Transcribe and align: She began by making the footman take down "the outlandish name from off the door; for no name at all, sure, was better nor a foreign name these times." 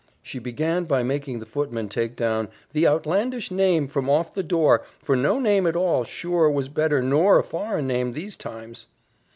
She 0.23 0.39
began 0.39 0.85
by 0.85 1.03
making 1.03 1.37
the 1.37 1.45
footman 1.45 1.87
take 1.87 2.15
down 2.15 2.49
"the 2.71 2.87
outlandish 2.87 3.51
name 3.51 3.87
from 3.87 4.09
off 4.09 4.33
the 4.33 4.41
door; 4.41 4.83
for 4.97 5.15
no 5.15 5.39
name 5.39 5.67
at 5.67 5.75
all, 5.75 6.03
sure, 6.05 6.49
was 6.49 6.69
better 6.69 7.03
nor 7.03 7.37
a 7.37 7.43
foreign 7.43 7.85
name 7.85 8.13
these 8.13 8.35
times." 8.35 8.87